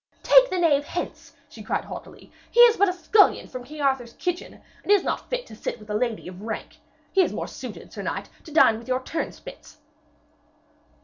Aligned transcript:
'Take 0.23 0.49
the 0.49 0.57
knave 0.57 0.83
hence!' 0.83 1.33
she 1.47 1.61
cried 1.61 1.85
haughtily. 1.85 2.31
'He 2.49 2.59
is 2.61 2.75
but 2.75 2.89
a 2.89 2.93
scullion 2.93 3.47
from 3.47 3.63
King 3.63 3.81
Arthur's 3.81 4.13
kitchen, 4.13 4.59
and 4.81 4.91
is 4.91 5.03
not 5.03 5.29
fit 5.29 5.45
to 5.45 5.55
sit 5.55 5.77
with 5.77 5.91
a 5.91 5.93
lady 5.93 6.27
of 6.27 6.41
rank. 6.41 6.77
He 7.11 7.21
is 7.21 7.31
more 7.33 7.47
suited, 7.47 7.93
sir 7.93 8.01
knight, 8.01 8.27
to 8.45 8.51
dine 8.51 8.79
with 8.79 8.87
your 8.87 9.01
turnspits.' 9.01 9.77